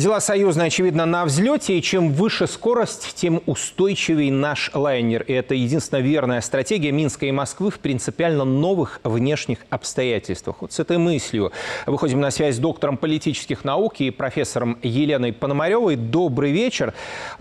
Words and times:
Дела 0.00 0.18
союзные, 0.18 0.68
очевидно, 0.68 1.04
на 1.04 1.26
взлете, 1.26 1.76
и 1.76 1.82
чем 1.82 2.14
выше 2.14 2.46
скорость, 2.46 3.12
тем 3.16 3.42
устойчивее 3.44 4.32
наш 4.32 4.70
лайнер. 4.72 5.22
И 5.24 5.34
это 5.34 5.54
единственная 5.54 6.02
верная 6.02 6.40
стратегия 6.40 6.90
Минска 6.90 7.26
и 7.26 7.30
Москвы 7.32 7.70
в 7.70 7.80
принципиально 7.80 8.44
новых 8.44 9.00
внешних 9.04 9.58
обстоятельствах. 9.68 10.62
Вот 10.62 10.72
с 10.72 10.80
этой 10.80 10.96
мыслью 10.96 11.52
выходим 11.84 12.18
на 12.18 12.30
связь 12.30 12.56
с 12.56 12.58
доктором 12.58 12.96
политических 12.96 13.62
наук 13.62 14.00
и 14.00 14.08
профессором 14.08 14.78
Еленой 14.82 15.34
Пономаревой. 15.34 15.96
Добрый 15.96 16.50
вечер. 16.50 16.94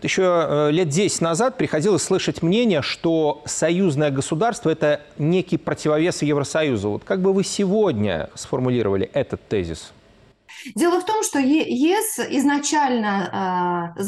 Еще 0.03 0.23
э, 0.23 0.71
лет 0.71 0.89
10 0.89 1.21
назад 1.21 1.57
приходилось 1.57 2.03
слышать 2.03 2.41
мнение, 2.41 2.81
что 2.81 3.41
союзное 3.45 4.11
государство– 4.11 4.69
это 4.71 4.99
некий 5.17 5.55
противовес 5.55 6.23
Евросоюзу. 6.23 6.89
Вот 6.89 7.05
как 7.05 7.21
бы 7.21 7.31
вы 7.31 7.45
сегодня 7.45 8.29
сформулировали 8.35 9.09
этот 9.13 9.47
тезис? 9.47 9.93
Дело 10.75 10.99
в 10.99 11.05
том, 11.05 11.23
что 11.23 11.39
ЕС 11.39 12.19
изначально 12.19 13.93
э, 13.97 14.01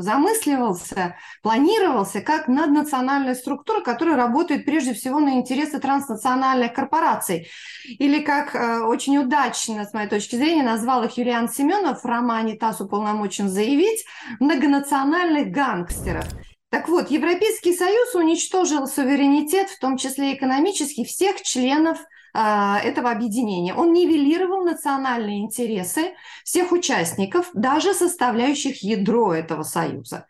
замысливался, 0.00 1.16
планировался 1.42 2.20
как 2.20 2.48
наднациональная 2.48 3.34
структура, 3.34 3.80
которая 3.80 4.16
работает 4.16 4.64
прежде 4.64 4.94
всего 4.94 5.20
на 5.20 5.34
интересы 5.34 5.78
транснациональных 5.78 6.72
корпораций. 6.72 7.48
Или, 7.86 8.20
как 8.20 8.54
э, 8.54 8.80
очень 8.80 9.18
удачно, 9.18 9.84
с 9.84 9.92
моей 9.92 10.08
точки 10.08 10.36
зрения, 10.36 10.62
назвал 10.62 11.04
их 11.04 11.16
Юлиан 11.16 11.48
Семенов 11.48 12.02
в 12.02 12.06
романе 12.06 12.56
«ТАСС 12.56 12.80
уполномочен 12.80 13.48
заявить», 13.48 14.04
многонациональных 14.40 15.50
гангстеров. 15.50 16.24
Так 16.70 16.88
вот, 16.88 17.10
Европейский 17.10 17.72
Союз 17.72 18.14
уничтожил 18.14 18.88
суверенитет, 18.88 19.70
в 19.70 19.78
том 19.78 19.96
числе 19.96 20.34
экономический, 20.34 21.04
всех 21.04 21.40
членов 21.42 21.98
а, 21.98 22.13
этого 22.34 23.10
объединения. 23.10 23.74
Он 23.74 23.92
нивелировал 23.92 24.64
национальные 24.64 25.40
интересы 25.40 26.14
всех 26.42 26.72
участников, 26.72 27.50
даже 27.54 27.94
составляющих 27.94 28.82
ядро 28.82 29.32
этого 29.32 29.62
союза. 29.62 30.26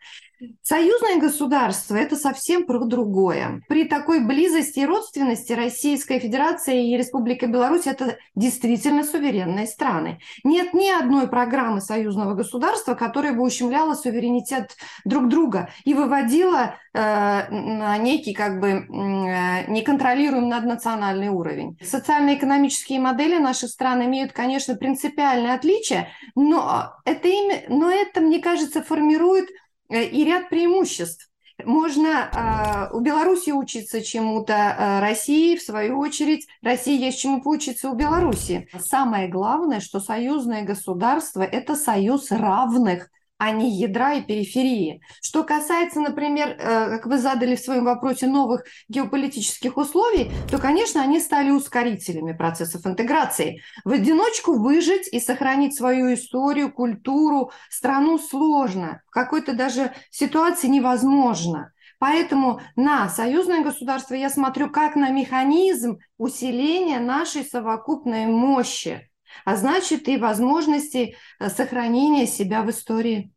Союзное 0.61 1.19
государство– 1.19 1.95
это 1.97 2.15
совсем 2.15 2.65
про 2.65 2.79
другое. 2.79 3.61
При 3.69 3.85
такой 3.85 4.25
близости 4.25 4.79
и 4.79 4.85
родственности 4.85 5.53
Российская 5.53 6.19
Федерация 6.19 6.75
и 6.75 6.97
Республика 6.97 7.47
Беларусь– 7.47 7.83
это 7.85 8.17
действительно 8.35 9.03
суверенные 9.03 9.65
страны. 9.65 10.19
Нет 10.43 10.73
ни 10.73 10.89
одной 10.89 11.27
программы 11.27 11.79
союзного 11.81 12.33
государства, 12.33 12.95
которая 12.95 13.33
бы 13.33 13.43
ущемляла 13.43 13.93
суверенитет 13.93 14.75
друг 15.05 15.29
друга 15.29 15.69
и 15.85 15.93
выводила 15.93 16.75
э, 16.93 17.49
на 17.49 17.97
некий 17.97 18.33
как 18.33 18.59
бы 18.59 18.69
э, 18.69 19.71
неконтролируемый 19.71 20.49
наднациональный 20.49 21.29
уровень. 21.29 21.77
Социально-экономические 21.81 22.99
модели 22.99 23.37
наших 23.37 23.69
стран 23.69 24.03
имеют, 24.05 24.33
конечно, 24.33 24.75
принципиальные 24.75 25.53
отличия, 25.53 26.09
но 26.35 26.93
это, 27.05 27.27
имя, 27.27 27.63
но 27.69 27.89
это, 27.89 28.19
мне 28.19 28.39
кажется, 28.39 28.81
формирует 28.81 29.49
и 29.89 30.23
ряд 30.23 30.49
преимуществ. 30.49 31.29
Можно 31.63 32.89
э, 32.91 32.95
у 32.95 32.99
Беларуси 32.99 33.51
учиться 33.51 34.01
чему-то, 34.01 34.53
э, 34.53 34.99
России, 34.99 35.55
в 35.55 35.61
свою 35.61 35.99
очередь, 35.99 36.45
России 36.61 36.99
есть 36.99 37.19
чему 37.19 37.41
поучиться 37.41 37.89
у 37.89 37.95
Беларуси. 37.95 38.67
Самое 38.77 39.29
главное, 39.29 39.79
что 39.79 40.01
союзное 40.01 40.63
государство– 40.63 41.41
это 41.43 41.75
союз 41.75 42.31
равных– 42.31 43.09
а 43.37 43.51
не 43.51 43.69
ядра 43.69 44.13
и 44.13 44.21
периферии. 44.21 45.01
Что 45.21 45.43
касается, 45.43 45.99
например, 45.99 46.49
э, 46.49 46.89
как 46.91 47.05
вы 47.05 47.17
задали 47.17 47.55
в 47.55 47.59
своем 47.59 47.85
вопросе, 47.85 48.27
новых 48.27 48.63
геополитических 48.87 49.77
условий, 49.77 50.31
то, 50.49 50.57
конечно, 50.57 51.01
они 51.01 51.19
стали 51.19 51.51
ускорителями 51.51 52.33
процессов 52.33 52.85
интеграции. 52.85 53.61
В 53.83 53.91
одиночку 53.91 54.57
выжить 54.57 55.07
и 55.11 55.19
сохранить 55.19 55.75
свою 55.75 56.13
историю, 56.13 56.71
культуру, 56.71 57.51
страну 57.69 58.17
сложно. 58.17 59.01
В 59.07 59.11
какой-то 59.11 59.53
даже 59.53 59.93
ситуации 60.11 60.67
невозможно. 60.67 61.71
Поэтому 61.99 62.61
на 62.75 63.09
союзное 63.09 63.63
государство 63.63 64.15
я 64.15 64.29
смотрю 64.29 64.69
как 64.69 64.95
на 64.95 65.09
механизм 65.09 65.97
усиления 66.17 66.99
нашей 66.99 67.43
совокупной 67.43 68.27
мощи 68.27 69.09
а 69.43 69.55
значит 69.55 70.07
и 70.07 70.17
возможности 70.17 71.15
э, 71.39 71.49
сохранения 71.49 72.27
себя 72.27 72.63
в 72.63 72.69
истории. 72.69 73.31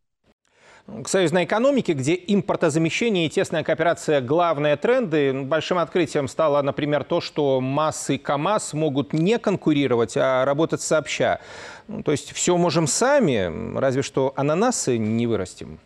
К 1.04 1.06
союзной 1.06 1.44
экономике, 1.44 1.92
где 1.92 2.14
импортозамещение 2.14 3.26
и 3.26 3.28
тесная 3.28 3.62
кооперация– 3.62 4.20
главные 4.22 4.74
тренды, 4.76 5.34
большим 5.34 5.76
открытием 5.76 6.28
стало, 6.28 6.62
например, 6.62 7.04
то, 7.04 7.20
что 7.20 7.60
МАЗ 7.60 8.10
и 8.10 8.18
КАМАЗ 8.18 8.72
могут 8.72 9.12
не 9.12 9.38
конкурировать, 9.38 10.16
а 10.16 10.46
работать 10.46 10.80
сообща. 10.80 11.40
То 12.04 12.10
есть 12.10 12.32
все 12.32 12.56
можем 12.56 12.86
сами, 12.86 13.78
разве 13.78 14.00
что 14.00 14.32
ананасы 14.34 14.96
не 14.96 15.26
вырастим. 15.26 15.78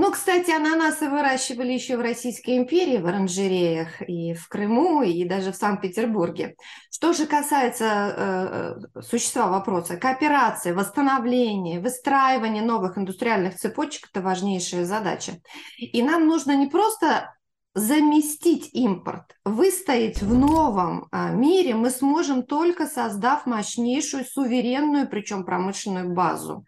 Ну, 0.00 0.12
кстати, 0.12 0.52
ананасы 0.52 1.10
выращивали 1.10 1.72
еще 1.72 1.96
в 1.96 2.00
Российской 2.00 2.56
империи, 2.56 2.98
в 2.98 3.06
оранжереях, 3.08 4.00
и 4.02 4.32
в 4.32 4.46
Крыму, 4.46 5.02
и 5.02 5.24
даже 5.24 5.50
в 5.50 5.56
Санкт-Петербурге. 5.56 6.54
Что 6.88 7.12
же 7.12 7.26
касается 7.26 7.84
э, 7.84 8.78
э 8.96 9.02
существа 9.02 9.48
вопроса, 9.48 9.96
кооперации, 9.96 10.70
восстановления, 10.70 11.80
выстраивания 11.80 12.62
новых 12.62 12.96
индустриальных 12.96 13.56
цепочек– 13.56 14.08
это 14.12 14.22
важнейшая 14.22 14.84
задача. 14.84 15.32
И 15.76 16.00
нам 16.00 16.28
нужно 16.28 16.54
не 16.54 16.68
просто 16.68 17.34
заместить 17.78 18.70
импорт, 18.72 19.36
выстоять 19.44 20.22
в 20.22 20.34
новом 20.34 21.08
а, 21.10 21.30
мире 21.30 21.74
мы 21.74 21.90
сможем 21.90 22.42
только 22.42 22.86
создав 22.86 23.46
мощнейшую 23.46 24.24
суверенную, 24.24 25.08
причем 25.08 25.44
промышленную 25.44 26.12
базу. 26.12 26.64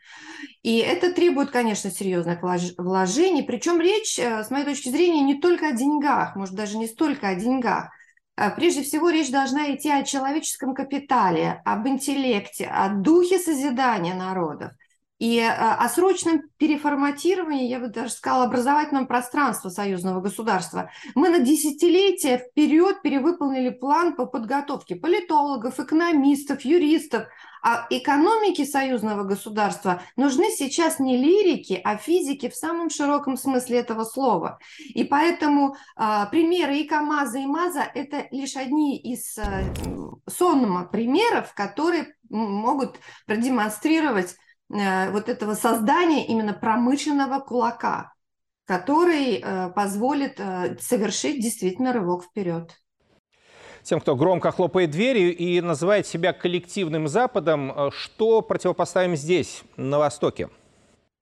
И 0.62 0.78
это 0.78 1.12
требует, 1.12 1.50
конечно, 1.50 1.90
серьезных 1.90 2.40
вложений. 2.78 3.42
Причем 3.42 3.80
речь, 3.80 4.18
э, 4.18 4.44
с 4.44 4.50
моей 4.50 4.64
точки 4.64 4.88
зрения, 4.88 5.22
не 5.22 5.40
только 5.40 5.68
о 5.68 5.72
деньгах, 5.72 6.36
может 6.36 6.54
даже 6.54 6.76
не 6.78 6.86
столько 6.86 7.28
о 7.28 7.34
деньгах. 7.34 7.90
А, 8.36 8.50
прежде 8.50 8.82
всего 8.82 9.10
речь 9.10 9.30
должна 9.30 9.74
идти 9.74 9.90
о 9.90 10.02
человеческом 10.02 10.74
капитале, 10.74 11.60
об 11.64 11.86
интеллекте, 11.86 12.66
о 12.66 12.88
духе 12.88 13.38
созидания 13.38 14.14
народов. 14.14 14.72
И 15.20 15.38
э, 15.38 15.50
о 15.50 15.86
срочном 15.90 16.44
переформатировании, 16.56 17.68
я 17.68 17.78
бы 17.78 17.88
даже 17.88 18.10
сказала, 18.12 18.44
образовательном 18.44 19.06
пространства 19.06 19.68
союзного 19.68 20.22
государства. 20.22 20.90
Мы 21.14 21.28
на 21.28 21.40
десятилетия 21.40 22.38
вперед 22.38 23.02
перевыполнили 23.02 23.68
план 23.68 24.16
по 24.16 24.24
подготовке 24.24 24.96
политологов, 24.96 25.78
экономистов, 25.78 26.62
юристов. 26.62 27.26
А 27.62 27.86
экономике 27.90 28.64
союзного 28.64 29.24
государства 29.24 30.00
нужны 30.16 30.50
сейчас 30.50 30.98
не 30.98 31.18
лирики, 31.18 31.78
а 31.84 31.98
физики 31.98 32.48
в 32.48 32.56
самом 32.56 32.88
широком 32.88 33.36
смысле 33.36 33.80
этого 33.80 34.04
слова. 34.04 34.58
И 34.78 35.04
поэтому 35.04 35.76
э, 35.98 36.26
примеры 36.30 36.78
и 36.78 36.84
КАМАЗа, 36.84 37.40
и 37.40 37.44
МАЗа– 37.44 37.86
это 37.94 38.26
лишь 38.30 38.56
одни 38.56 38.96
из 38.96 39.36
э, 39.36 39.42
сонма 40.26 40.86
примеров, 40.86 41.52
которые 41.52 42.14
могут 42.30 42.96
продемонстрировать 43.26 44.36
вот 44.70 45.28
этого 45.28 45.54
создания 45.54 46.26
именно 46.26 46.52
промышленного 46.52 47.40
кулака, 47.40 48.12
который 48.66 49.42
э, 49.42 49.70
позволит 49.70 50.38
э, 50.38 50.76
совершить 50.80 51.42
действительно 51.42 51.92
рывок 51.92 52.24
вперед. 52.24 52.76
Тем, 53.82 54.00
кто 54.00 54.14
громко 54.14 54.52
хлопает 54.52 54.90
дверью 54.90 55.36
и 55.36 55.60
называет 55.60 56.06
себя 56.06 56.32
коллективным 56.32 57.08
Западом, 57.08 57.90
что 57.90 58.42
противопоставим 58.42 59.16
здесь, 59.16 59.62
на 59.76 59.98
Востоке? 59.98 60.50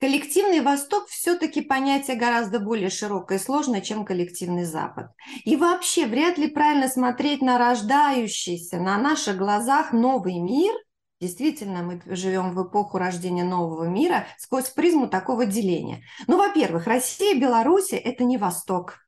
Коллективный 0.00 0.60
Восток 0.60 1.06
все-таки 1.09 1.60
понятие 1.60 2.16
гораздо 2.16 2.60
более 2.60 2.91
широкое 2.91 3.38
и 3.38 3.41
сложное, 3.41 3.80
чем 3.80 4.04
коллективный 4.04 4.65
Запад. 4.65 5.06
И 5.44 5.56
вообще 5.56 6.06
вряд 6.06 6.36
ли 6.36 6.48
правильно 6.48 6.88
смотреть 6.88 7.42
на 7.42 7.59
рождающийся 7.59 8.78
на 8.78 8.98
наших 8.98 9.36
глазах 9.36 9.92
новый 9.92 10.38
мир– 10.38 10.75
Действительно, 11.20 11.82
мы 11.82 12.00
живем 12.06 12.54
в 12.54 12.62
эпоху 12.62 12.98
рождения 12.98 13.42
нового 13.42 13.84
мира 13.84 14.26
сквозь 14.38 14.68
призму 14.68 15.08
такого 15.08 15.46
деления. 15.46 16.03
Ну, 16.28 16.38
во-первых, 16.38 16.86
Россия 16.86 17.34
и 17.34 17.41
Беларусь– 17.41 17.88
это 17.92 18.22
не 18.22 18.38
Восток. 18.38 18.98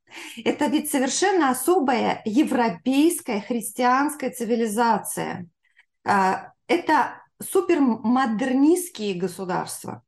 Это 0.43 0.65
ведь 0.65 0.91
совершенно 0.91 1.49
особая 1.49 2.21
европейская 2.25 3.39
христианская 3.39 4.29
цивилизация. 4.29 5.47
А, 6.05 6.51
это 6.67 7.21
супермодернистские 7.41 9.13
государства. 9.13 10.03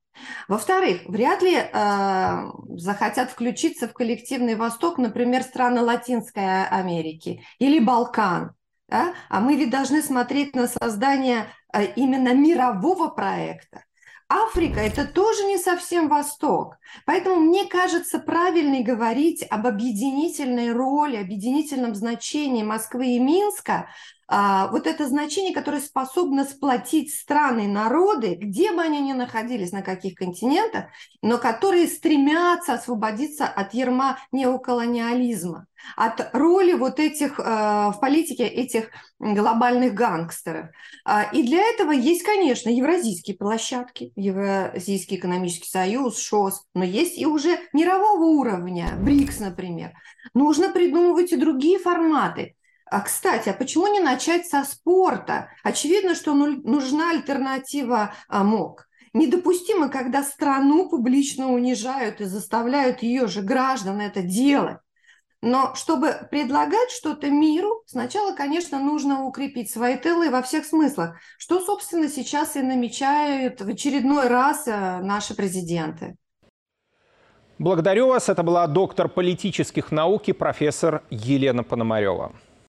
Во-вторых, 0.47 1.01
вряд 1.05 1.41
ли 1.41 1.55
э, 1.55 2.51
захотят 2.77 3.31
включиться 3.31 3.87
в 3.87 3.93
коллективный 3.93 4.55
Восток, 4.55 4.97
например, 4.97 5.41
страны 5.41 5.81
Латинской 5.81 6.65
Америки 6.67 7.43
или 7.57 7.79
Балкан. 7.79 8.53
Да? 8.89 9.13
А 9.29 9.39
мы 9.39 9.55
ведь 9.55 9.71
должны 9.71 10.03
смотреть 10.03 10.55
на 10.55 10.67
создание 10.67 11.47
именно 11.81 12.33
мирового 12.33 13.09
проекта. 13.09 13.83
Африка– 14.29 14.79
это 14.81 15.05
тоже 15.05 15.43
не 15.43 15.57
совсем 15.57 16.07
Восток. 16.07 16.77
Поэтому 17.05 17.35
мне 17.35 17.65
кажется 17.65 18.19
правильно 18.19 18.81
говорить 18.81 19.45
об 19.49 19.67
объединительной 19.67 20.71
роли, 20.71 21.17
объединительном 21.17 21.93
значении 21.93 22.63
Москвы 22.63 23.15
и 23.15 23.19
Минска 23.19 23.89
а, 24.22 24.22
вот 24.71 24.87
это 24.87 25.07
значение, 25.07 25.53
которое 25.53 25.81
способно 25.81 26.45
сплотить 26.45 27.13
страны, 27.13 27.67
народы, 27.67 28.35
где 28.35 28.71
бы 28.71 28.81
они 28.81 28.99
ни 29.01 29.13
находились, 29.13 29.71
на 29.71 29.81
каких 29.81 30.15
континентах, 30.15 30.85
но 31.21 31.37
которые 31.37 31.87
стремятся 31.87 32.73
освободиться 32.73 33.45
от 33.45 33.73
ерма 33.73 34.17
неоколониализма, 34.31 35.67
от 35.95 36.29
роли 36.33 36.73
вот 36.73 36.99
этих 36.99 37.39
э, 37.39 37.43
в 37.43 37.97
политике 37.99 38.45
этих 38.45 38.89
глобальных 39.19 39.93
гангстеров. 39.93 40.67
А, 41.05 41.23
и 41.23 41.43
для 41.43 41.61
этого 41.61 41.91
есть, 41.91 42.23
конечно, 42.23 42.69
евразийские 42.69 43.37
площадки, 43.37 44.11
Евразийский 44.15 45.17
экономический 45.17 45.69
союз, 45.69 46.17
ШОС, 46.19 46.65
но 46.73 46.83
есть 46.83 47.17
и 47.17 47.25
уже 47.25 47.59
мирового 47.73 48.23
уровня, 48.25 48.89
БРИКС, 48.99 49.39
например. 49.39 49.91
Нужно 50.33 50.69
придумывать 50.69 51.31
и 51.31 51.37
другие 51.37 51.79
форматы. 51.79 52.55
А, 52.93 53.01
кстати, 53.01 53.49
а 53.49 53.53
почему 53.53 53.87
не 53.87 53.99
начать 53.99 54.45
со 54.45 54.63
спорта? 54.63 55.49
Очевидно, 55.63 56.13
что 56.13 56.35
нужна 56.35 57.09
альтернатива 57.09 58.13
а, 58.27 58.43
МОК. 58.43 58.87
Недопустимо, 59.13 59.89
когда 59.89 60.21
страну 60.21 60.87
публично 60.87 61.51
унижают 61.51 62.21
и 62.21 62.25
заставляют 62.25 63.01
ее 63.01 63.25
же 63.25 63.41
граждан 63.41 63.99
это 63.99 64.21
делать. 64.21 64.77
Но 65.41 65.73
чтобы 65.73 66.27
предлагать 66.29 66.91
что-то 66.91 67.31
миру, 67.31 67.81
сначала, 67.87 68.35
конечно, 68.35 68.77
нужно 68.77 69.23
укрепить 69.23 69.71
свои 69.71 69.97
тылы 69.97 70.29
во 70.29 70.43
всех 70.43 70.63
смыслах, 70.63 71.17
что, 71.39 71.61
собственно, 71.61 72.07
сейчас 72.07 72.55
и 72.55 72.61
намечают 72.61 73.59
в 73.59 73.69
очередной 73.69 74.27
раз 74.27 74.67
э, 74.67 74.99
наши 75.01 75.33
президенты. 75.33 76.15
Благодарю 77.57 78.09
вас. 78.09 78.29
Это 78.29 78.43
была 78.43 78.67
доктор 78.67 79.09
политических 79.09 79.91
наук 79.91 80.27
и 80.27 80.33
профессор 80.33 81.01
Елена 81.09 81.63
Пономарева. 81.63 82.33